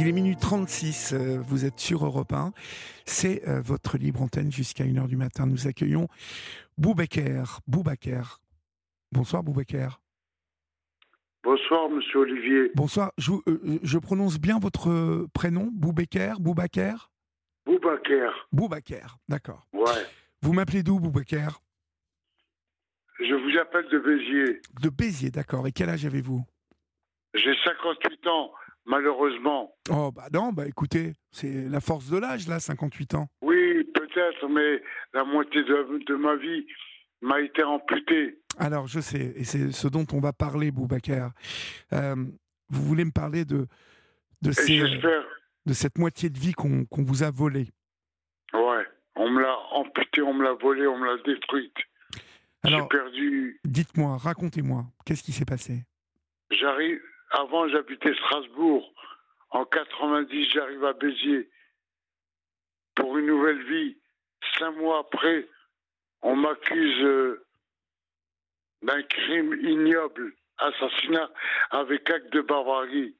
[0.00, 2.52] Il est minuit 36, euh, vous êtes sur Europe 1.
[3.04, 5.44] C'est euh, votre libre antenne jusqu'à 1h du matin.
[5.44, 6.06] Nous accueillons
[6.76, 7.58] Boubaker.
[7.66, 8.38] Boubaker.
[9.10, 10.00] Bonsoir Boubaker.
[11.42, 12.70] Bonsoir Monsieur Olivier.
[12.76, 13.10] Bonsoir.
[13.18, 17.10] Je, euh, je prononce bien votre prénom Boubaker Boubaker
[17.66, 18.46] Boubaker.
[18.52, 19.66] Boubaker, d'accord.
[19.72, 20.06] Ouais.
[20.42, 21.60] Vous m'appelez d'où Boubaker
[23.18, 24.60] Je vous appelle de Béziers.
[24.80, 25.66] De Béziers, d'accord.
[25.66, 26.44] Et quel âge avez-vous?
[27.34, 28.52] J'ai 58 ans,
[28.88, 29.72] malheureusement.
[29.90, 33.28] Oh bah non, bah écoutez, c'est la force de l'âge là, 58 ans.
[33.42, 34.82] Oui, peut-être, mais
[35.14, 36.66] la moitié de, de ma vie
[37.20, 38.40] m'a été amputée.
[38.58, 41.30] Alors je sais, et c'est ce dont on va parler, Boubaker.
[41.92, 42.16] Euh,
[42.70, 43.66] vous voulez me parler de
[44.42, 45.24] de, Et ces, j'espère.
[45.66, 47.68] de cette moitié de vie qu'on vous a volée.
[48.54, 48.84] Ouais.
[49.16, 51.74] On me l'a amputée, on me l'a volée, on me l'a détruite.
[52.62, 53.60] Alors, perdu.
[53.64, 55.84] dites-moi, racontez-moi, qu'est-ce qui s'est passé?
[56.50, 57.00] J'arrive.
[57.30, 58.92] Avant, j'habitais Strasbourg.
[59.50, 61.50] En 90, j'arrive à Béziers
[62.94, 63.96] pour une nouvelle vie.
[64.58, 65.48] Cinq mois après,
[66.22, 67.46] on m'accuse euh,
[68.82, 71.30] d'un crime ignoble, assassinat
[71.70, 73.16] avec acte de barbarie.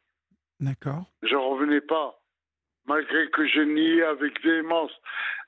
[0.60, 2.20] D'accord Je revenais pas,
[2.86, 4.92] malgré que je niais avec véhémence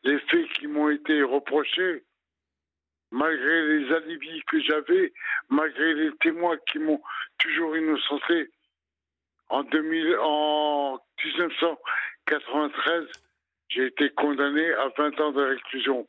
[0.05, 2.05] les faits qui m'ont été reprochés,
[3.11, 5.13] malgré les alibis que j'avais,
[5.49, 7.01] malgré les témoins qui m'ont
[7.39, 8.51] toujours innocenté.
[9.49, 13.07] En, 2000, en 1993,
[13.69, 16.09] j'ai été condamné à 20 ans de réclusion,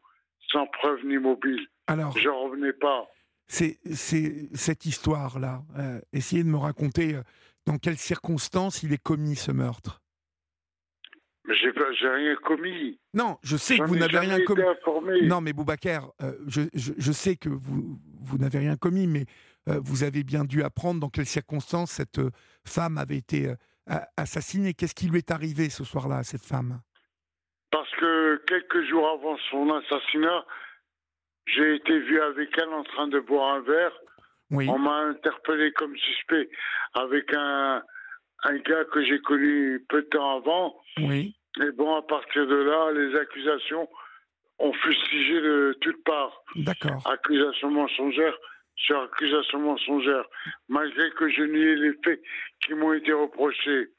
[0.51, 1.65] sans preuve ni mobile.
[1.87, 3.07] Alors, Je revenais pas.
[3.47, 5.61] c'est c'est cette histoire-là.
[5.79, 7.21] euh, essayez de me raconter euh,
[7.65, 10.00] dans quelles circonstances il est commis ce meurtre.
[11.45, 12.99] Mais j'ai pas- j'ai rien commis.
[13.13, 14.61] Non, je sais que vous n'avez rien commis.
[14.61, 15.21] informé.
[15.25, 19.25] Non, mais Boubacar, euh, je, je- je sais que vous, vous n'avez rien commis, mais
[19.67, 22.29] euh, vous avez bien dû apprendre dans quelles circonstances cette euh,
[22.65, 23.53] femme avait été
[24.17, 24.73] assassinée.
[24.73, 26.79] Qu'est-ce qui lui est arrivé ce soir-là à cette femme?
[27.71, 30.45] Parce que quelques jours avant son assassinat,
[31.47, 33.91] j'ai été vu avec elle en train de boire un verre.
[34.51, 36.49] Oui, On m'a interpellé comme suspect
[36.93, 37.81] avec un,
[38.43, 40.75] un gars que j'ai connu peu de temps avant.
[40.99, 43.89] oui, Et bon, à partir de là, les accusations
[44.59, 46.43] ont fustigé de toutes parts.
[46.55, 47.01] d'accord.
[47.11, 48.37] Accusations mensongères
[48.75, 50.25] sur accusations mensongères,
[50.69, 52.21] malgré que je niais les faits
[52.65, 53.91] qui m'ont été reprochés.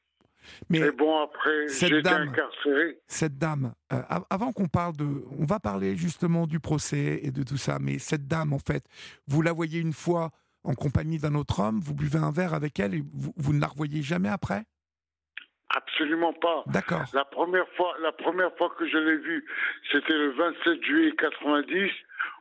[0.70, 2.98] Mais Et bon, après, cette j'ai été dame- incarcéré.
[3.06, 5.04] cette dame, euh, av- avant qu'on parle de,
[5.38, 8.84] on va parler justement du procès et de tout ça, mais cette dame, en fait,
[9.28, 10.30] vous la voyez une fois
[10.64, 13.60] en compagnie d'un autre homme, vous buvez un verre avec elle et vous, vous ne
[13.60, 14.64] la revoyez jamais après?
[15.74, 16.64] Absolument pas.
[16.66, 17.02] D'accord.
[17.14, 19.44] La première fois, la première fois que je l'ai vue,
[19.90, 21.90] c'était le 27 juillet 90.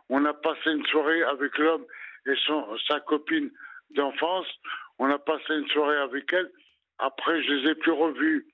[0.09, 1.85] On a passé une soirée avec l'homme
[2.27, 3.49] et son, sa copine
[3.91, 4.47] d'enfance.
[4.99, 6.49] On a passé une soirée avec elle.
[6.99, 8.45] Après, je les ai plus revues.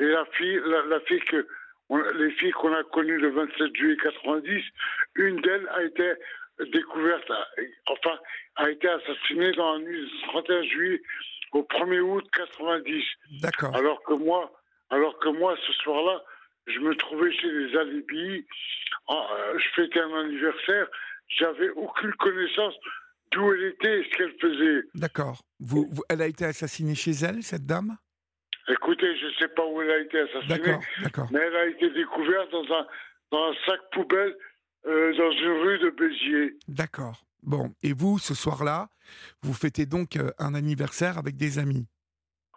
[0.00, 1.46] Et la fille, la, la fille que,
[1.90, 4.64] on- les filles qu'on a connues le 27 juillet 90,
[5.16, 6.12] une d'elles a été
[6.72, 7.30] découverte,
[7.88, 8.18] enfin,
[8.56, 11.02] a été assassinée dans la nuit du 31 juillet
[11.52, 13.04] au 1er août 90.
[13.42, 13.74] D'accord.
[13.76, 14.52] Alors que moi,
[14.90, 16.22] alors que moi, ce soir-là,
[16.66, 18.46] je me trouvais chez les alibis,
[19.06, 20.86] en- euh, je fêtais un anniversaire,
[21.28, 22.74] j'avais aucune connaissance
[23.32, 24.82] d'où elle était et ce qu'elle faisait.
[24.94, 25.42] D'accord.
[25.60, 27.96] Vous, vous- elle a été assassinée chez elle, cette dame?
[28.68, 31.28] Écoutez, je ne sais pas où elle a été assassinée, D'accord, d'accord.
[31.32, 32.86] mais elle a été découverte dans un,
[33.30, 34.36] dans un sac poubelle
[34.86, 36.54] euh, dans une rue de Béziers.
[36.68, 37.22] D'accord.
[37.46, 38.88] Bon, et vous, ce soir-là,
[39.42, 41.86] vous fêtez donc euh, un anniversaire avec des amis.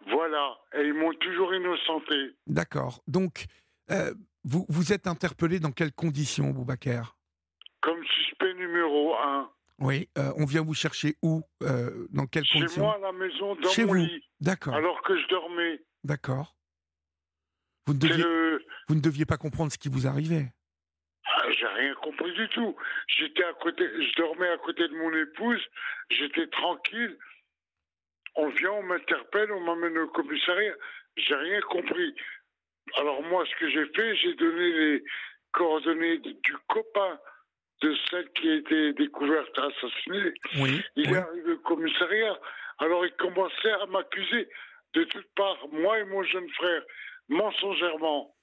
[0.08, 2.36] Voilà, et ils m'ont toujours innocenté.
[2.48, 3.04] D'accord.
[3.08, 3.46] Donc,
[3.92, 4.14] euh,
[4.44, 7.16] vous, vous êtes interpellé dans quelles conditions, Boubacar?
[7.82, 9.52] Comme suspect numéro un.
[9.78, 10.10] Oui.
[10.18, 12.84] euh, on vient vous chercher où euh, Dans quelles Chez conditions?
[12.84, 14.00] moi, à la maison, dans Chez mon vous.
[14.00, 14.74] lit, D'accord.
[14.74, 15.80] alors que je dormais.
[16.04, 16.56] D'accord.
[17.86, 20.52] Vous ne C'est deviez, le, vous ne deviez pas comprendre ce qui vous arrivait.
[21.60, 22.76] J'ai rien compris du tout.
[23.08, 25.62] J'étais à côté, je dormais à côté de mon épouse,
[26.10, 27.18] j'étais tranquille.
[28.36, 30.74] On vient, on m'interpelle, on m'amène au commissariat.
[31.18, 32.16] J'ai rien compris.
[32.96, 35.04] Alors moi, ce que j'ai fait, j'ai donné les
[35.52, 37.20] coordonnées du copain
[37.82, 40.34] de celle qui a été découverte assassinée.
[40.60, 40.82] Oui.
[40.96, 41.14] Il oui.
[41.14, 42.40] est arrivé au commissariat.
[42.80, 44.48] Alors il commençait à m'accuser
[44.94, 46.84] de toutes parts, moi et mon jeune frère,
[47.28, 48.36] mensongèrement.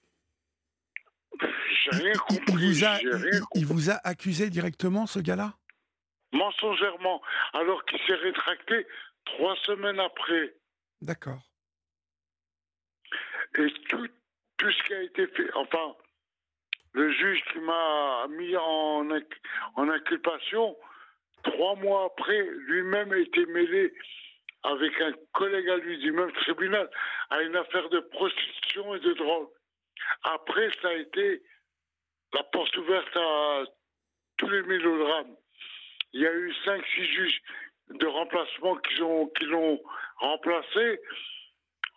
[1.41, 2.53] J'ai Il, rien il compris.
[2.55, 3.61] vous a, j'ai il- rien il- compris.
[3.61, 5.55] il vous a accusé directement, ce gars-là?
[6.33, 7.23] Mensongèrement.
[7.53, 8.87] Alors qu'il s'est rétracté
[9.25, 10.55] trois semaines après.
[11.01, 11.41] D'accord.
[13.59, 14.09] Et tout,
[14.59, 15.95] tout ce qui a été fait, enfin,
[16.93, 19.09] le juge qui m'a mis en
[19.89, 20.77] inculpation,
[21.43, 23.93] trois mois après, lui-même a été mêlé
[24.65, 26.91] avec un collègue à lui du même tribunal
[27.31, 29.49] à une affaire de prostitution et de drogue.
[30.25, 31.43] Après, ça a été
[32.33, 33.65] la porte ouverte à
[34.39, 35.37] tous les mélodrames.
[36.13, 37.43] Il y a eu 5-6 juges
[37.91, 39.83] de remplacement qui l'ont
[40.17, 41.01] remplacé.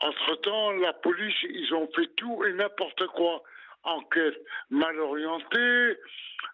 [0.01, 3.43] Entre-temps, la police, ils ont fait tout et n'importe quoi.
[3.83, 4.37] Enquête
[4.69, 5.97] mal orientée,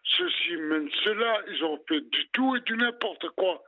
[0.04, 3.64] ceci mène cela, ils ont fait du tout et du n'importe quoi.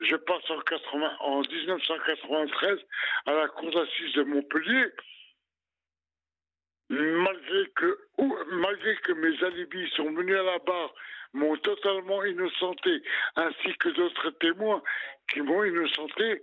[0.00, 2.78] Je passe en, 80, en 1993
[3.26, 4.86] à la cour d'assises de Montpellier.
[6.90, 7.98] Malgré que,
[8.52, 10.94] malgré que mes alibis sont venus à la barre,
[11.32, 13.02] m'ont totalement innocenté,
[13.36, 14.82] ainsi que d'autres témoins
[15.28, 16.42] qui m'ont innocenté,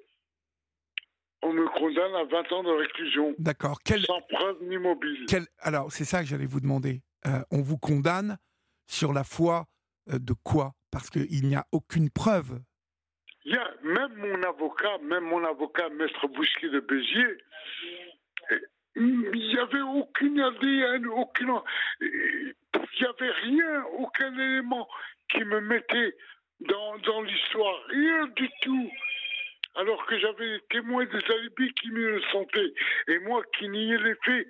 [1.44, 3.36] on me condamne à 20 ans de réclusion.
[3.40, 3.80] D'accord.
[4.06, 5.26] Sans preuve ni mobile.
[5.60, 7.02] Alors, c'est ça que j'allais vous demander.
[7.26, 8.38] Euh, on vous condamne
[8.88, 9.66] sur la foi
[10.12, 10.74] euh, de quoi?
[10.92, 12.60] Parce qu'il n'y a aucune preuve.
[13.46, 17.38] Il y a même mon avocat, même mon avocat, Maître Bousquet de Béziers,
[18.96, 21.54] il n'y avait aucune ADN, aucune.
[22.02, 22.54] Il
[23.00, 24.88] n'y avait rien, aucun élément
[25.30, 26.16] qui me mettait
[26.60, 27.76] dans, dans l'histoire.
[27.90, 28.92] Rien du tout
[29.76, 32.74] alors que j'avais témoin des alibis qui me sentaient,
[33.08, 34.48] et moi qui niais les faits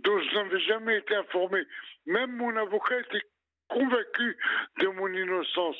[0.00, 1.62] dont je n'avais jamais été informé.
[2.06, 3.26] Même mon avocat était
[3.68, 4.36] convaincu
[4.78, 5.76] de mon innocence.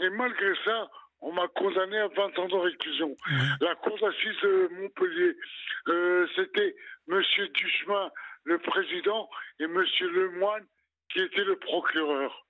[0.00, 0.90] Et malgré ça,
[1.22, 3.16] on m'a condamné à 20 ans de réclusion.
[3.60, 5.36] La cour d'assises de Montpellier,
[5.88, 6.74] euh, c'était
[7.08, 7.22] M.
[7.54, 8.10] Duchemin,
[8.44, 9.30] le président,
[9.60, 9.84] et M.
[10.00, 10.66] Lemoine,
[11.12, 12.46] qui était le procureur.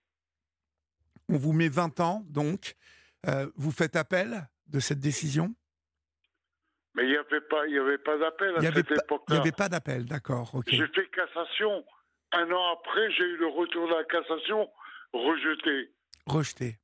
[1.28, 2.74] On vous met 20 ans, donc.
[3.28, 5.54] Euh, vous faites appel de cette décision?
[6.94, 9.24] Mais il n'y avait pas, il y avait pas d'appel à cette époque-là.
[9.28, 10.60] Il n'y avait pas d'appel, d'accord.
[10.66, 11.84] J'ai fait cassation.
[12.32, 14.68] Un an après, j'ai eu le retour de la cassation
[15.12, 15.92] rejeté.
[16.26, 16.78] Rejeté.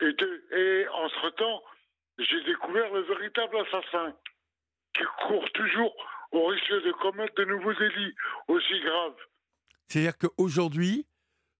[0.00, 0.14] Et,
[0.56, 1.62] et entre-temps,
[2.18, 4.14] j'ai découvert le véritable assassin
[4.94, 5.94] qui court toujours
[6.32, 8.14] au risque de commettre de nouveaux délits
[8.48, 9.16] aussi graves.
[9.88, 11.06] C'est-à-dire qu'aujourd'hui,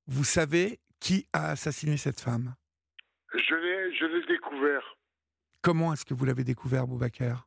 [0.06, 2.54] vous savez qui a assassiné cette femme?
[3.34, 3.54] Je
[4.06, 4.96] l'ai découvert.
[5.62, 7.46] Comment est-ce que vous l'avez découvert, Boubacar?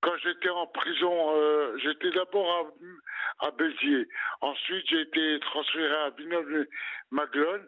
[0.00, 2.70] Quand j'étais en prison, euh, j'étais d'abord
[3.40, 4.06] à, Béziers.
[4.40, 7.66] Ensuite, j'ai été transféré à Villeneuve-Maglone.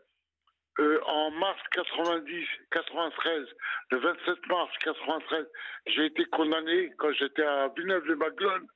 [0.79, 3.47] Euh, en mars 90, 93,
[3.91, 5.47] le 27 mars 93,
[5.87, 8.67] j'ai été condamné quand j'étais à Villeneuve-les-Maglone.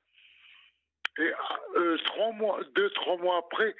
[1.18, 1.32] Et
[1.76, 3.74] euh, trois mois, deux, trois mois après,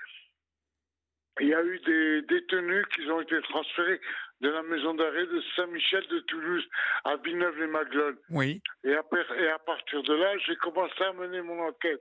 [1.41, 4.01] il y a eu des détenus qui ont été transférés
[4.41, 6.67] de la maison d'arrêt de Saint-Michel de Toulouse
[7.05, 8.19] à Villeneuve-les-Maglones.
[8.31, 8.61] Oui.
[8.85, 9.03] Et à,
[9.39, 12.01] et à partir de là, j'ai commencé à mener mon enquête.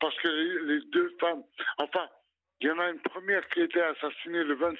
[0.00, 1.42] Parce que les, deux femmes,
[1.78, 2.08] enfin,
[2.62, 4.74] il y en a une première qui a été assassinée le 20,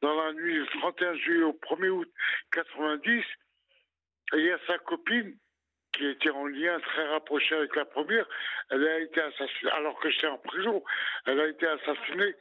[0.00, 2.10] dans la nuit du 31 juillet au 1er août
[2.52, 3.10] 90.
[3.12, 3.24] Et
[4.32, 5.36] il y a sa copine
[5.92, 8.26] qui était en lien très rapproché avec la première.
[8.70, 10.82] Elle a été assassinée, alors que j'étais en prison,
[11.26, 12.34] elle a été assassinée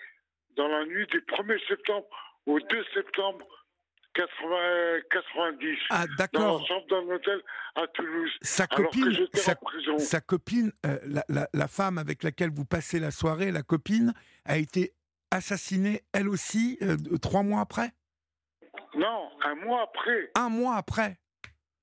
[0.56, 2.08] dans la nuit du 1er septembre
[2.46, 3.46] au 2 septembre
[4.14, 5.78] 90.
[5.90, 6.66] Ah, d'accord.
[6.70, 7.42] Dans d'un hôtel
[7.76, 8.32] à Toulouse.
[8.42, 9.28] Sa copine,
[9.98, 10.98] sa, copine euh,
[11.28, 14.14] la, la, femme avec laquelle vous passez la soirée, la copine,
[14.46, 14.94] a été
[15.32, 17.92] assassinée elle aussi euh, trois mois après?
[18.96, 20.32] Non, un mois après.
[20.36, 21.18] Un mois après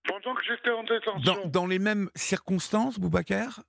[0.06, 1.34] Pendant que j'étais en détention.
[1.34, 3.60] Dans, dans, les mêmes circonstances, Boubacar?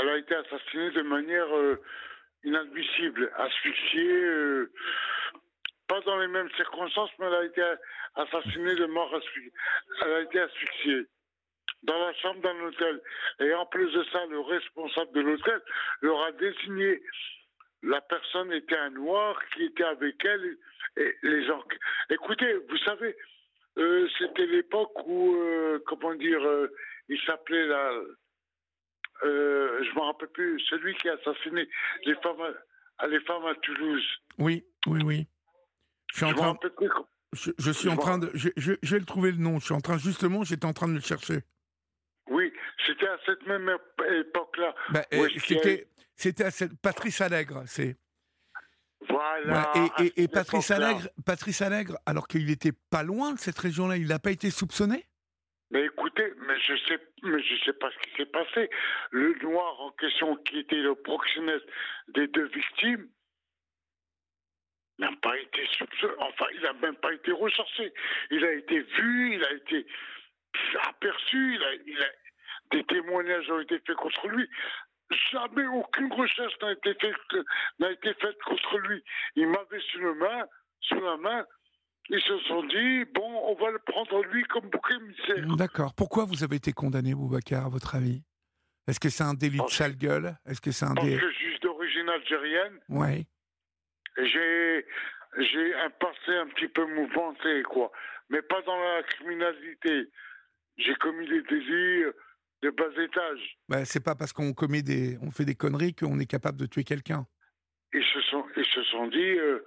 [0.00, 1.82] Elle a été assassinée de manière euh,
[2.44, 4.66] inadmissible, asphyxiée
[5.90, 7.62] pas dans les mêmes circonstances, mais elle a été
[8.14, 9.52] assassinée de mort asphyxiée.
[10.02, 11.06] Elle a été asphyxiée
[11.82, 13.00] dans la chambre d'un hôtel.
[13.40, 15.60] Et en plus de ça, le responsable de l'hôtel
[16.02, 17.02] leur a désigné
[17.82, 20.56] la personne était un noir qui était avec elle
[20.96, 21.62] et les gens.
[22.10, 23.16] Écoutez, vous savez,
[23.78, 26.68] euh, c'était l'époque où, euh, comment dire, euh,
[27.08, 27.92] il s'appelait la.
[29.22, 31.68] je ne me rappelle plus, celui qui a assassiné
[32.04, 32.54] les femmes
[33.08, 34.04] les femmes à Toulouse.
[34.38, 35.26] Oui, oui, oui.
[36.12, 36.56] Je suis en train.
[37.32, 38.30] Je, suis en train de.
[38.34, 38.50] Je,
[38.82, 39.58] vais le trouver le nom.
[39.58, 40.44] Je suis en train justement.
[40.44, 41.40] J'étais en train de le chercher.
[42.90, 43.70] C'était à cette même
[44.20, 44.74] époque-là.
[44.90, 45.04] Bah,
[45.38, 47.96] c'était, c'était à cette Patrice Allègre, c'est.
[49.08, 49.72] Voilà.
[50.16, 54.18] Et, Patrice Allègre, Patrice Allègre, alors qu'il n'était pas loin de cette région-là, il n'a
[54.18, 55.06] pas été soupçonné?
[55.70, 58.68] Mais écoutez, mais je sais, mais je sais pas ce qui s'est passé.
[59.10, 61.62] Le noir en question, qui était le proxénète
[62.08, 63.08] des deux victimes,
[64.98, 65.66] n'a pas été
[66.18, 67.90] enfin, il n'a même pas été ressorti.
[68.30, 69.86] Il a été vu, il a été
[70.82, 71.62] aperçu, il
[72.02, 72.06] a,
[72.70, 74.48] des témoignages ont été faits contre lui.
[75.32, 77.42] Jamais aucune recherche n'a été faite,
[77.80, 79.02] n'a été faite contre lui.
[79.34, 80.46] Il m'avait sous la main,
[80.80, 81.44] sous la main,
[82.08, 85.46] Ils se sont dit, bon, on va le prendre lui comme bouc émissaire.
[85.56, 85.94] D'accord.
[85.94, 88.22] Pourquoi vous avez été condamné, Boubacar, à votre avis?
[88.88, 90.36] Est-ce que c'est un délit de Parce- sale gueule?
[90.46, 91.16] Est-ce que c'est un Parce dé...
[91.18, 93.26] que je suis d'origine algérienne et
[94.26, 94.86] j'ai,
[95.38, 97.92] j'ai un passé un petit peu mouvementé, quoi.
[98.28, 100.08] Mais pas dans la criminalité.
[100.78, 102.04] J'ai commis des délits
[102.62, 103.58] de bas étage.
[103.68, 106.66] Bah, c'est pas parce qu'on commet des, on fait des conneries qu'on est capable de
[106.66, 107.26] tuer quelqu'un.
[107.92, 109.64] Ils se sont, ils se sont dit, euh,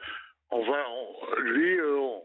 [0.52, 2.24] on va, on- lui, euh, on-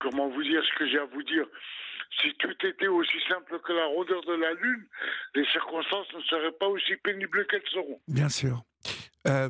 [0.00, 1.46] comment vous dire ce que j'ai à vous dire?
[2.22, 4.86] Si tout était aussi simple que la rondeur de la lune,
[5.34, 8.00] les circonstances ne seraient pas aussi pénibles qu'elles seront.
[8.08, 8.62] Bien sûr.
[9.26, 9.48] Euh,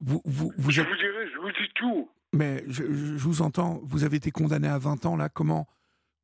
[0.00, 2.10] vous, vous, vous Je êtes- vous dirai, je vous dis tout.
[2.34, 3.80] mais je, je- je vous entends.
[3.84, 5.28] Vous avez été condamné à 20 ans là.
[5.28, 5.66] Comment,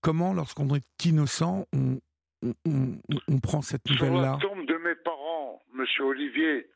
[0.00, 1.99] comment, lorsqu'on est innocent, on,
[2.42, 6.69] on, on- on prend cette Sur nouvelle la tombe de mes parents, Monsieur Olivier,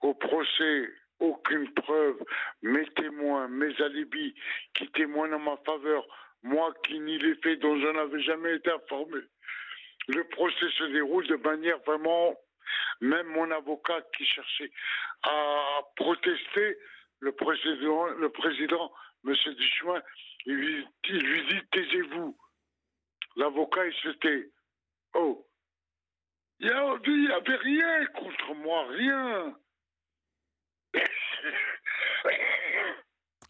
[0.00, 0.88] au procès,
[1.20, 2.16] aucune preuve,
[2.62, 4.34] mes témoins, mes alibis
[4.74, 6.04] qui témoignent en ma faveur,
[6.42, 9.18] moi qui nie les faits dont je n'avais jamais été informé.
[10.08, 12.34] Le procès se déroule de manière vraiment,
[13.00, 14.70] même mon avocat qui cherchait
[15.24, 16.78] à protester,
[17.20, 18.92] le président, le président
[19.24, 20.00] Monsieur Duchemin,
[20.48, 22.36] il lui, il lui dit taisez-vous.
[23.36, 24.50] L'avocat, il se tait.
[25.14, 25.46] Oh,
[26.58, 29.56] il n'y avait rien contre moi, rien.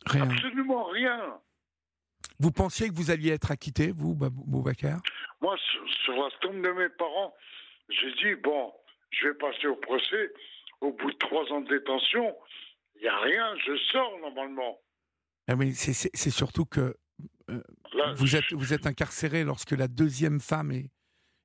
[0.07, 0.31] Rien.
[0.31, 1.39] Absolument rien.
[2.41, 5.01] Vous pensiez que vous alliez être acquitté, vous, Babou- Boubacar?
[5.41, 7.35] Moi, sur, sur la tombe de mes parents,
[7.91, 8.73] j'ai dit, bon,
[9.11, 10.33] je vais passer au procès.
[10.81, 12.35] Au bout de trois ans de détention,
[12.95, 14.81] il n'y a rien, je sors normalement.
[15.49, 16.95] Ah oui, c'est- surtout que
[17.49, 20.91] Là, vous êtes, vous êtes incarcéré lorsque la deuxième femme est,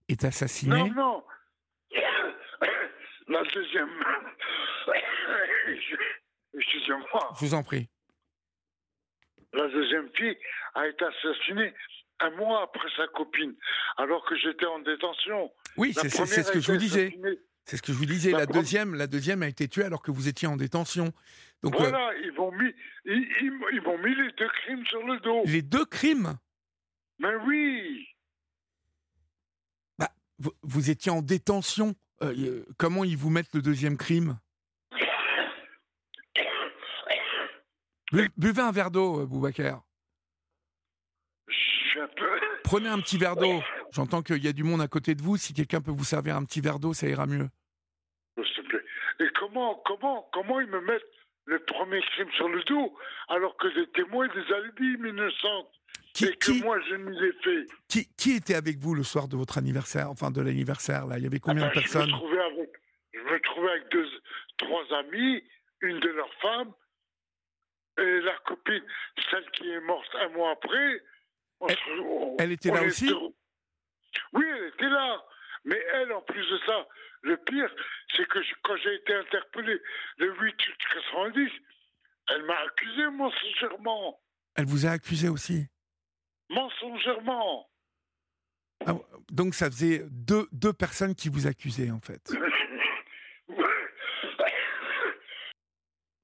[0.09, 0.89] est assassinée.
[0.89, 1.23] Non, non.
[3.29, 3.89] La deuxième.
[6.53, 7.33] Excusez-moi.
[7.39, 7.89] Je vous en prie.
[9.53, 10.37] La deuxième fille
[10.75, 11.73] a été assassinée
[12.19, 13.55] un mois après sa copine,
[13.97, 15.51] alors que j'étais en détention.
[15.77, 17.17] Oui, c'est ce que je vous disais.
[17.65, 18.31] C'est ce que je vous disais.
[18.31, 21.13] La La deuxième, la deuxième a été tuée alors que vous étiez en détention.
[21.61, 22.73] Donc euh, Voilà, ils mis,
[23.05, 25.43] ils, ils- ils m'ont mis les deux crimes sur le dos.
[25.45, 26.37] les deux crimes?
[27.19, 28.07] Mais oui,
[30.39, 31.95] Vous, vous étiez en détention.
[32.21, 34.37] Euh, euh, comment ils vous mettent le deuxième crime?
[38.11, 39.83] Bu- Buvez un verre d'eau, euh, Boubacar.
[41.47, 42.39] je suis un peu.
[42.63, 43.61] Prenez un petit verre d'eau.
[43.93, 45.37] J'entends qu'il y a du monde à côté de vous.
[45.37, 47.47] Si quelqu'un peut vous servir un petit verre d'eau, ça ira mieux.
[48.37, 48.83] S'il te plaît.
[49.19, 51.05] Et comment, comment, comment ils me mettent
[51.45, 52.97] le premier crime sur le dos,
[53.27, 55.69] alors que des témoins des alibis innocents,
[56.13, 57.67] Qui, et que qui, moi je ne l'ai fait.
[57.89, 61.17] qui, qui était avec vous le soir de votre anniversaire, enfin de l'anniversaire là?
[61.17, 62.69] Il y avait combien de Ah ben, personnes je me, trouvais avec,
[63.13, 64.07] je me trouvais avec deux,
[64.57, 65.43] trois amis,
[65.81, 66.71] une de leurs femmes,
[67.99, 68.83] et la copine,
[69.29, 71.01] celle qui est morte un mois après.
[71.67, 73.11] Elle- se- on- elle était là aussi?
[74.33, 75.21] Oui, elle était là.
[75.65, 76.87] Mais elle, en plus de ça,
[77.21, 77.69] le pire,
[78.15, 79.79] c'est que je- quand j'ai été interpellé
[80.17, 81.49] le 8 août 90,
[82.29, 84.19] elle m'a accusé mensongèrement.
[84.55, 85.67] Elle vous a accusé aussi?
[86.49, 87.69] Mensongèrement.
[88.85, 88.93] Ah,
[89.31, 92.21] donc ça faisait deux, deux personnes qui vous accusaient en fait.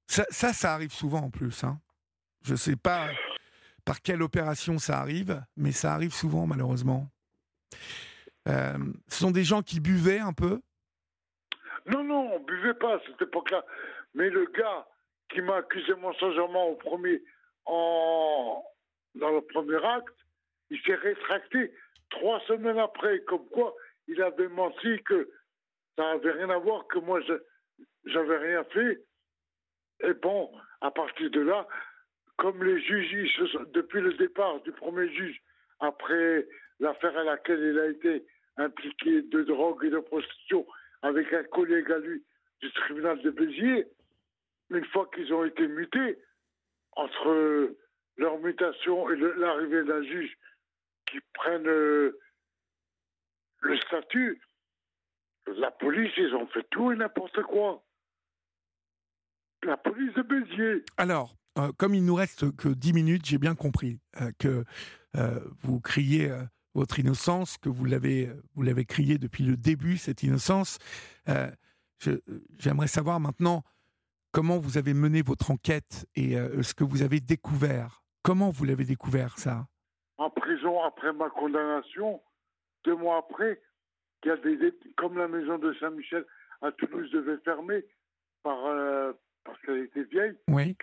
[0.06, 1.62] Ça, ça, ça arrive souvent en plus.
[1.62, 1.80] Hein.
[2.42, 3.10] Je sais pas
[3.84, 7.08] par quelle opération ça arrive, mais ça arrive souvent malheureusement.
[8.48, 10.60] Euh, ce sont des gens qui buvaient un peu?
[11.86, 13.64] Non, non, on buvait pas à cette époque-là.
[14.14, 14.86] Mais le gars
[15.30, 17.22] qui m'a accusé mensongèrement au premier,
[17.66, 18.64] en,
[19.14, 20.14] dans le premier acte,
[20.70, 21.72] il s'est rétracté
[22.10, 23.74] trois semaines après, comme quoi
[24.08, 25.30] il avait menti que
[25.96, 27.20] ça n'avait rien à voir, que moi
[28.04, 29.04] j'avais rien fait.
[30.02, 30.50] Et bon,
[30.80, 31.68] à partir de là,
[32.36, 33.40] comme les juges,
[33.72, 35.40] depuis le départ du premier juge,
[35.78, 36.46] après
[36.80, 40.66] l'affaire à laquelle il a été impliqué de drogue et de prostitution,
[41.02, 42.24] avec un collègue à lui
[42.60, 43.86] du tribunal de Béziers,
[44.70, 46.18] une fois qu'ils ont été mutés,
[46.92, 47.74] entre
[48.16, 50.36] leur mutation et l'arrivée d'un juge
[51.06, 52.18] qui prenne euh,
[53.60, 54.40] le statut,
[55.46, 57.82] la police, ils ont fait tout et n'importe quoi.
[59.62, 60.84] La police de Béziers.
[60.96, 64.64] Alors, euh, comme il nous reste que 10 minutes, j'ai bien compris euh, que
[65.62, 66.30] vous criez
[66.74, 70.78] votre innocence, que vous l'avez vous l'avez crié depuis le début cette innocence.
[71.28, 71.50] Euh,
[72.58, 73.62] J'aimerais savoir maintenant
[74.32, 78.02] comment vous avez mené votre enquête et euh, ce que vous avez découvert.
[78.22, 79.66] Comment vous l'avez découvert ça?
[80.16, 82.22] En prison après ma condamnation.
[82.84, 83.60] Deux mois après,
[84.24, 86.24] il y a des, comme la maison de Saint-Michel
[86.62, 87.84] à Toulouse devait fermer
[88.42, 89.12] par, euh,
[89.44, 90.76] parce qu'elle était vieille, Oui.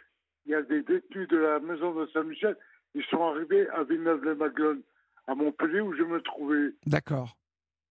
[0.46, 2.56] il y a des détenus de la maison de Saint-Michel,
[2.94, 4.82] ils sont arrivés à Villeneuve-les-Maguelones,
[5.27, 6.74] à Montpellier, où je me trouvais.
[6.86, 7.38] D'accord.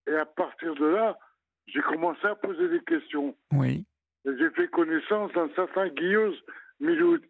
[0.06, 1.18] Et à partir de là,
[1.66, 3.36] j'ai commencé à poser des questions.
[3.52, 3.84] Oui.
[4.24, 6.34] Et j'ai fait connaissance d'un certain Guillaume
[6.80, 7.22] Miloud,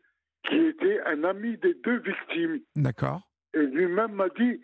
[0.49, 2.61] qui était un ami des deux victimes.
[2.75, 3.23] D'accord.
[3.55, 4.61] Et lui-même m'a dit,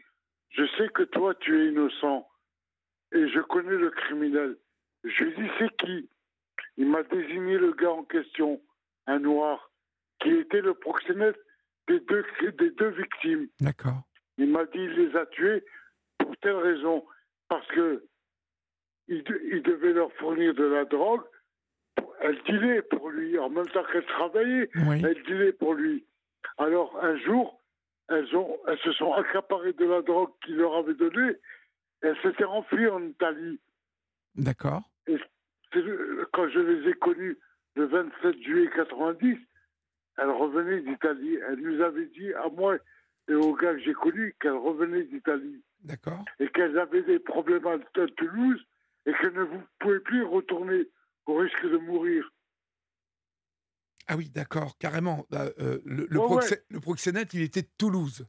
[0.51, 2.29] je sais que toi, tu es innocent.
[3.13, 4.57] Et je connais le criminel.
[5.05, 6.09] Je lui ai dit, c'est qui?
[6.77, 8.61] Il m'a désigné le gars en question,
[9.07, 9.71] un noir,
[10.21, 11.39] qui était le proxénète
[11.89, 12.25] des deux,
[12.59, 13.49] des deux victimes.
[13.61, 14.03] D'accord.
[14.39, 15.65] Il m'a dit, il les a tués
[16.19, 17.05] pour telle raison.
[17.49, 18.05] Parce que
[19.09, 21.23] il, de- il devait leur fournir de la drogue.
[22.21, 24.71] Elle dealait pour lui, en même temps qu'elle travaillait.
[24.87, 25.03] Oui.
[25.05, 26.07] Elle dealait pour lui.
[26.59, 27.61] Alors, un jour,
[28.09, 31.37] elles, ont, elles se sont accaparées de la drogue qu'il leur avait donnée.
[32.01, 33.61] Elles s'étaient enfuies en Italie.
[34.37, 34.83] D'accord.
[36.33, 37.39] Quand je les ai connues
[37.77, 39.39] le 27 juillet 90,
[40.19, 41.39] elles revenaient d'Italie.
[41.49, 42.77] Elles nous avaient dit, à moi
[43.29, 46.25] et aux gars que j'ai connus, qu'elles revenaient d'Italie D'accord.
[46.41, 47.79] et qu'elles avaient des problèmes à
[48.17, 48.61] Toulouse
[49.07, 50.89] et qu'elles ne vous- pouvaient plus retourner
[51.27, 52.29] au risque de mourir.
[54.09, 55.27] Ah oui, d'accord, carrément.
[55.33, 58.27] Euh, euh, le, le proxé- le proxénète, il était de Toulouse.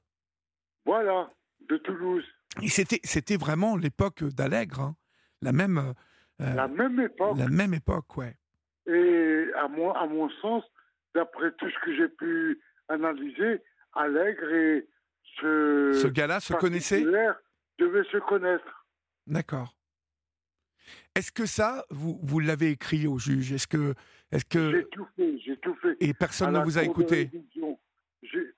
[0.86, 1.32] Voilà,
[1.68, 2.24] de Toulouse.
[2.68, 4.96] C'était, vraiment l'époque d'Allègre, hein.
[5.42, 5.94] la même,
[6.42, 7.38] euh, La même époque.
[7.38, 8.36] la même époque, ouais.
[8.86, 10.64] Et à mon, à mon sens,
[11.16, 13.62] d'après tout ce que j'ai pu analyser,
[13.96, 14.88] Allègre et
[15.40, 17.06] ce, Ce gars-là se connaissait
[17.80, 18.86] devaient se connaître.
[19.26, 19.76] D'accord.
[21.16, 23.52] Est-ce que ça, vous, vous l'avez écrit au juge?
[23.52, 23.94] Est-ce que,
[24.32, 25.96] J'ai que tout fait, j'ai tout fait.
[26.00, 27.30] et personne ne vous a écouté?
[28.24, 28.54] J'ai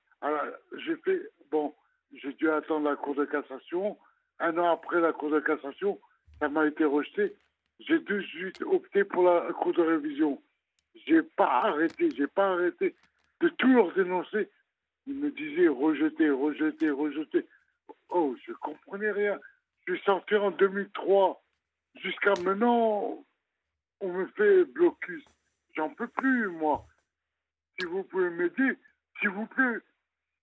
[0.77, 1.73] j'ai fait, bon,
[2.13, 3.97] j'ai dû attendre la Cour de cassation.
[4.39, 5.99] Un an après la Cour de cassation,
[6.39, 7.35] ça m'a été rejeté.
[7.79, 10.41] J'ai tout de suite opté pour la Cour de révision.
[11.05, 12.95] J'ai pas arrêté, j'ai pas arrêté
[13.41, 14.49] de tout leur dénoncer.
[15.07, 17.45] Ils me disaient rejeter, rejeter, rejeter.
[18.09, 19.39] Oh, je comprenais rien.
[19.87, 21.41] Je suis sorti en 2003.
[21.95, 23.23] Jusqu'à maintenant,
[24.01, 25.23] on me fait blocus.
[25.75, 26.85] J'en peux plus, moi.
[27.79, 28.77] Si vous pouvez m'aider,
[29.19, 29.79] s'il vous plaît,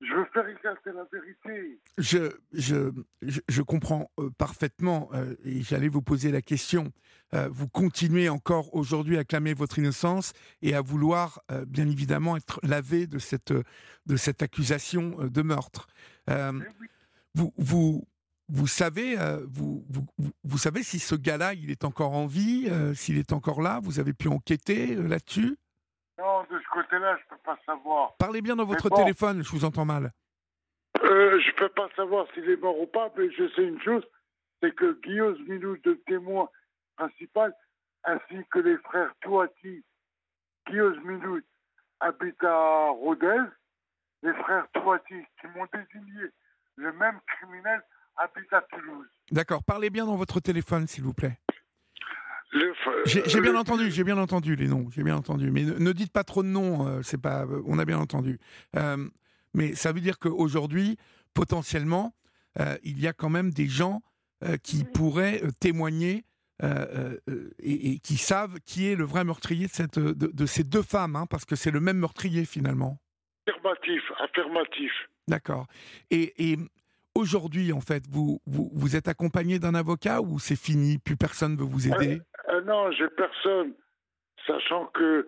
[0.03, 1.81] je veux faire éclater la vérité.
[1.97, 2.91] je, je,
[3.23, 6.93] je, je comprends euh, parfaitement, euh, et j'allais vous poser la question.
[7.35, 12.37] Euh, vous continuez encore aujourd'hui à clamer votre innocence et à vouloir, euh, bien évidemment,
[12.37, 15.87] être lavé de cette, de cette accusation de meurtre.
[16.29, 16.33] Eh
[16.81, 16.89] oui.
[17.35, 18.09] vous, vous,
[18.49, 19.17] vous savez,
[19.49, 20.07] vous, vous,
[20.45, 23.81] vous- savez si ce gars-là, il est encore en vie, s'il est encore là.
[23.83, 25.57] Vous avez pu enquêter là-dessus?
[26.51, 28.17] Non, de ce côté-là, je peux pas savoir.
[28.19, 28.97] Parlez bien dans votre bon.
[28.97, 29.43] téléphone.
[29.43, 30.13] Je vous entends mal.
[31.03, 34.05] Euh, je peux pas savoir s'il est mort ou pas, mais je sais une chose,
[34.61, 36.49] c'est que Guillaume Minou, le témoin
[36.97, 37.55] principal,
[38.05, 39.85] ainsi que les frères Touati,
[40.69, 41.41] Guillaume Minou
[42.01, 43.43] habite à Rodez,
[44.23, 46.29] les frères Touati qui m'ont désigné
[46.77, 47.83] le même criminel
[48.17, 49.09] habite à Toulouse.
[49.31, 49.63] D'accord.
[49.65, 51.39] Parlez bien dans votre téléphone, s'il vous plaît.
[53.07, 55.51] J'ai j'ai bien entendu, j'ai bien entendu les noms, j'ai bien entendu.
[55.51, 57.99] Mais ne, ne dites pas trop de noms, euh, c'est pas, euh, on a bien
[57.99, 58.39] entendu.
[58.77, 59.09] Euh,
[59.55, 60.99] mais ça veut dire qu'aujourd'hui,
[61.35, 62.15] potentiellement,
[62.61, 64.03] euh, il y a quand même des gens
[64.45, 66.25] euh, qui pourraient euh, témoigner
[66.63, 70.47] euh, euh, et, et qui savent qui est le vrai meurtrier de, cette, de, de
[70.47, 72.99] ces deux femmes, hein, parce que c'est le même meurtrier finalement.
[73.47, 74.93] Affirmatif, affirmatif.
[75.27, 75.67] D'accord.
[76.11, 76.59] Et, et
[77.15, 81.57] aujourd'hui, en fait, vous, vous, vous êtes accompagné d'un avocat ou c'est fini, plus personne
[81.57, 82.21] veut vous aider?
[82.49, 83.75] Euh, non, j'ai personne,
[84.47, 85.27] sachant que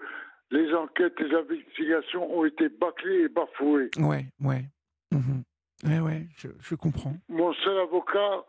[0.50, 3.90] les enquêtes, les investigations ont été bâclées et bafouées.
[3.98, 4.64] Ouais, ouais.
[5.10, 5.42] Mhm.
[5.84, 7.16] Ouais, ouais, je, je comprends.
[7.28, 8.44] Mon seul avocat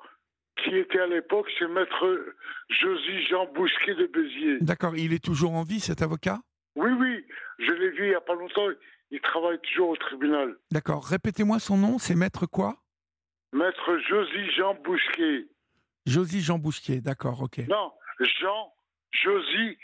[0.63, 2.33] qui était à l'époque, c'est maître
[2.69, 4.59] Josy Jean Bousquet de Béziers.
[4.61, 6.39] D'accord, il est toujours en vie, cet avocat?
[6.75, 7.25] Oui, oui,
[7.59, 8.67] je l'ai vu il n'y a pas longtemps,
[9.11, 10.55] il travaille toujours au tribunal.
[10.71, 12.77] D'accord, répétez-moi son nom, c'est maître quoi?
[13.53, 15.47] Maître Josy Jean Bousquet.
[16.05, 17.59] Josie Jean Bousquier, d'accord, ok.
[17.67, 18.73] Non, Jean
[19.11, 19.77] Josy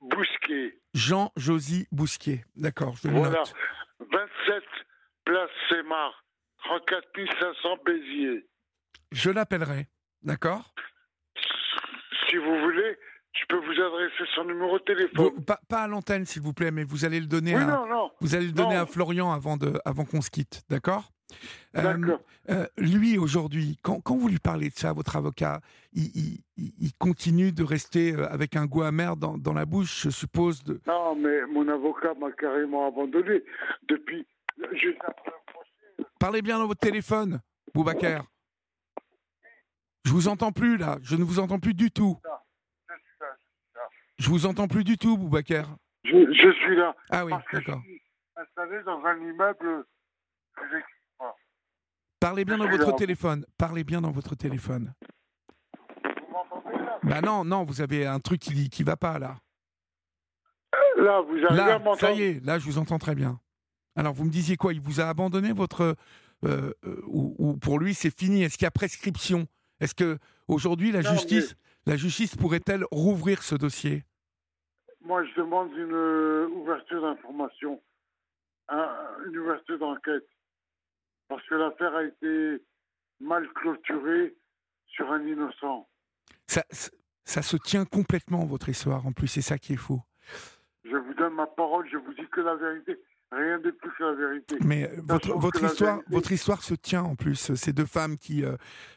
[0.00, 0.78] Bousquet.
[0.94, 3.38] Jean Josie Bousquier, d'accord, je le Voilà.
[3.40, 3.54] note.
[4.00, 4.62] 27
[5.24, 6.24] place Sémar,
[6.64, 7.08] 34
[7.40, 8.46] 500 Béziers.
[9.12, 9.86] Je l'appellerai,
[10.22, 10.72] d'accord?
[12.28, 12.98] Si vous voulez,
[13.32, 15.10] je peux vous adresser son numéro de téléphone.
[15.34, 17.66] Vous- pas, pas à l'antenne, s'il vous plaît, mais vous allez le donner, oui, à,
[17.66, 18.10] non, non.
[18.20, 18.82] vous allez le donner non.
[18.82, 21.10] à Florian avant, de, avant qu'on se quitte, d'accord?
[21.76, 22.16] Euh,
[22.50, 25.60] euh, lui, aujourd'hui, quand, quand vous lui parlez de ça, votre avocat,
[25.92, 29.64] il, il- il- il continue de rester euh, avec un goût amer dans, dans la
[29.64, 30.62] bouche, je suppose.
[30.64, 30.80] De...
[30.86, 33.42] Non, mais mon avocat m'a carrément abandonné
[33.88, 34.26] depuis.
[34.58, 34.88] Je
[36.18, 37.40] Parlez bien dans votre téléphone,
[37.74, 38.24] Boubacar.
[40.04, 40.98] Je vous entends plus, là.
[41.02, 42.18] Je ne vous entends plus du tout.
[44.18, 45.66] Je vous entends plus du tout, Boubacar.
[46.04, 46.94] Je, je suis là.
[47.10, 47.80] Ah oui, je d'accord.
[47.82, 48.02] suis
[48.36, 49.84] installé installé dans un immeuble.
[52.22, 53.44] Parlez bien dans votre téléphone.
[53.58, 54.94] Parlez bien dans votre téléphone.
[57.02, 59.36] Vous Bah non, non, vous avez un truc qui qui va pas là.
[60.96, 63.40] Là, vous arrivez à Là, m'entendre ça y est, là je vous entends très bien.
[63.96, 64.72] Alors vous me disiez quoi?
[64.72, 65.96] Il vous a abandonné votre
[66.44, 69.46] euh, euh, ou, ou pour lui c'est fini Est-ce qu'il y a prescription?
[69.80, 71.56] Est-ce que aujourd'hui la Non, justice
[71.86, 74.04] la justice pourrait-elle rouvrir ce dossier?
[75.04, 77.82] Moi, je demande une euh, ouverture d'information,
[78.68, 78.94] un-
[79.26, 80.28] une ouverture d'enquête.
[81.36, 82.62] Parce que l'affaire a été
[83.20, 84.34] mal clôturée
[84.86, 85.88] sur un innocent.
[86.46, 86.62] ça,
[87.24, 90.02] ça- se tient complètement votre histoire en plus, c'est ça qui est faux.
[90.84, 92.98] Je vous donne ma parole, je vous dis que la vérité,
[93.30, 94.56] rien de plus que la vérité.
[94.62, 97.54] Mais euh, votre, histoire, vérité- votre histoire se tient en plus.
[97.54, 98.56] Ces deux femmes qui euh,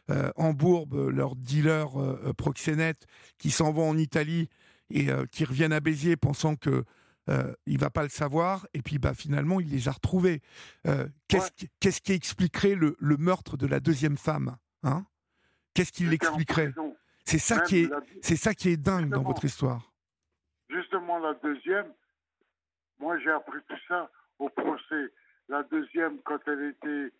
[0.09, 3.05] euh, embourbent leurs dealers euh, proxénètes,
[3.37, 4.49] qui s'en vont en Italie
[4.89, 6.83] et qui reviennent à Béziers pensant que
[7.29, 10.41] euh, il va pas le savoir, et puis bah finalement il les a retrouvés.
[10.88, 15.05] Euh, qu'est-ce, qui, qu'est-ce qui expliquerait le, le meurtre de la deuxième femme hein?
[15.73, 16.73] Qu'est-ce qui en l'expliquerait.
[17.25, 19.91] C'est ça qui est, la- c'est ça qui est dingue dans votre histoire.
[20.69, 21.91] Justement, la deuxième,
[22.99, 24.09] moi j'ai appris tout ça
[24.39, 25.11] au procès.
[25.49, 27.11] La deuxième, quand elle était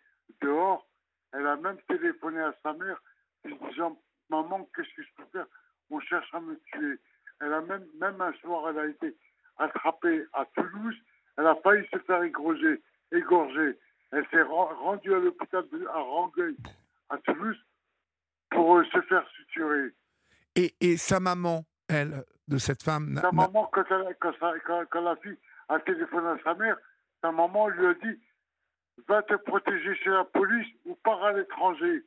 [0.42, 0.88] dehors,
[1.32, 3.00] elle a même téléphoné à sa mère,
[3.44, 5.46] lui disant Maman, qu'est-ce que je peux faire
[5.90, 6.98] On cherche à me tuer.
[7.40, 9.14] Elle a même, même un soir, elle a été
[9.58, 10.94] attrapée à Toulouse.
[11.38, 12.82] Elle a failli se faire égorger.
[13.12, 13.78] égorger.
[14.12, 16.56] Elle s'est ren- rendue à l'hôpital de- à Rangueil,
[17.10, 17.56] à Toulouse,
[18.50, 19.90] pour euh, se faire suturer.
[20.54, 24.84] Et, et sa maman, elle, de cette femme, Sa maman, quand, elle- quand, sa- quand-
[24.90, 25.38] quand la fille
[25.68, 26.76] a téléphoné à sa mère,
[27.22, 28.20] sa maman lui a dit
[29.08, 32.02] Va te protéger chez la police ou pars à l'étranger.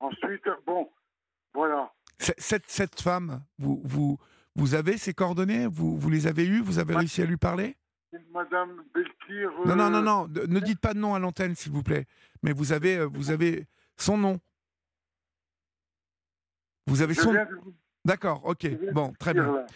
[0.00, 0.90] Ensuite, bon,
[1.52, 1.92] voilà.
[2.18, 4.18] Cette, cette femme, vous, vous,
[4.58, 5.66] vous avez ses coordonnées?
[5.66, 6.60] Vous, vous les avez eues?
[6.60, 7.76] Vous avez réussi à lui parler?
[8.32, 9.50] Madame Belkir.
[9.66, 10.26] Non, non, euh, non, non.
[10.28, 12.06] de- Ne dites pas de nom à l'antenne, s'il vous plaît.
[12.42, 13.66] Mais vous avez, euh, vous avez
[13.96, 14.40] son nom.
[16.86, 17.34] Vous avez son.
[18.04, 18.42] D'accord.
[18.44, 18.66] Ok.
[18.92, 19.52] Bon, très bien.
[19.52, 19.66] là,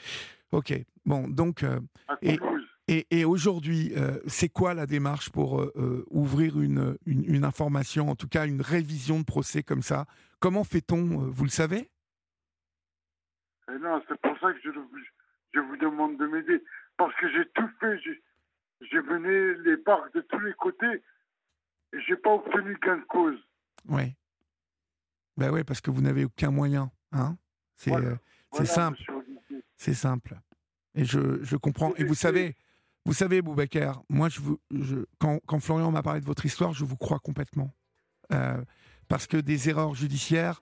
[0.52, 0.74] Ok.
[1.04, 1.80] Bon, donc, euh,
[2.22, 2.62] Et- Toulouse.
[2.88, 7.44] et, et aujourd'hui, euh, c'est quoi la démarche pour euh, euh, ouvrir une, une, une
[7.44, 10.06] information, en tout cas une révision de procès comme ça?
[10.40, 11.90] Comment fait-on euh, Vous le savez?
[13.70, 14.70] Et non, c'est pour ça que je,
[15.54, 16.62] je vous demande de m'aider.
[16.96, 17.98] Parce que j'ai tout fait.
[18.00, 18.22] J'ai-
[19.02, 21.02] mené les parcs de tous les côtés
[21.92, 23.38] et j'ai pas obtenu gain de cause.
[23.88, 24.14] Oui.
[25.36, 26.90] Ben oui, parce que vous n'avez aucun moyen.
[27.12, 27.36] Hein
[27.76, 28.08] c'est Voilà.
[28.08, 28.16] euh,
[28.50, 28.98] Voilà, simple.
[29.76, 30.34] C'est simple.
[30.94, 31.94] Et je, je comprends.
[31.94, 32.56] Et vous savez,
[33.06, 36.72] vous savez, Boubacar, moi, je vous, je, quand, quand Florian m'a parlé de votre histoire,
[36.72, 37.72] je vous crois complètement.
[38.32, 38.62] Euh,
[39.08, 40.60] parce que des erreurs judiciaires,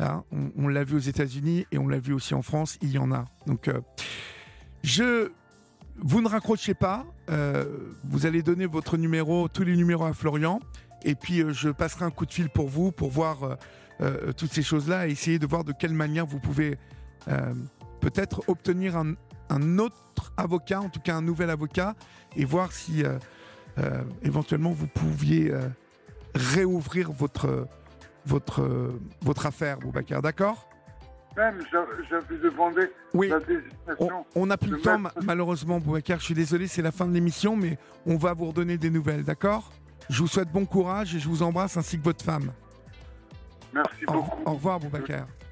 [0.00, 0.24] hein,
[0.56, 3.12] on, l'a vu aux États-Unis et on l'a vu aussi en France, il y en
[3.12, 3.24] a.
[3.46, 3.80] Donc, euh,
[4.82, 5.30] je,
[5.96, 7.04] vous ne raccrochez pas.
[7.30, 7.64] euh,
[8.04, 10.60] vous allez donner votre numéro, tous les numéros à Florian.
[11.02, 13.56] Et puis, euh, je passerai un coup de fil pour vous, pour voir
[14.36, 16.78] toutes ces choses-là et essayer de voir de quelle manière vous pouvez
[18.00, 19.14] peut-être obtenir un,
[19.48, 21.96] un autre avocat, en tout cas un nouvel avocat,
[22.36, 23.02] et voir si
[24.22, 25.52] éventuellement vous pouviez
[26.32, 27.66] réouvrir votre,
[28.28, 30.68] votre, euh, votre affaire, Boubacar, d'accord?
[31.36, 31.60] Même,
[32.38, 33.28] demandé Oui.
[33.28, 34.26] la On désignation.
[34.34, 36.18] on n'a plus de le temps, mettre- malheureusement, Boubacar.
[36.20, 39.24] Je suis désolé, c'est la fin de l'émission, mais on va vous redonner des nouvelles,
[39.24, 39.72] d'accord?
[40.10, 42.52] Je vous souhaite bon courage et je vous embrasse ainsi que votre femme.
[43.72, 44.42] Merci Au, beaucoup.
[44.46, 45.26] au revoir, Boubacar.